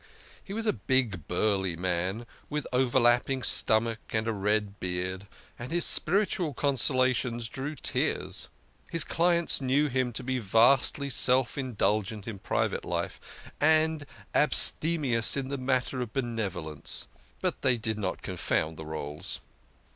[0.43, 5.27] He was a big, burly man with overlapping stomach and a red beard,
[5.59, 8.49] and his spiritual con solations drew tears.
[8.89, 13.19] His clients knew him to be vastly self indulgent in private life,
[13.59, 17.07] and abstemious in the matter of benevolence;
[17.39, 19.37] but they did not confound the rdles.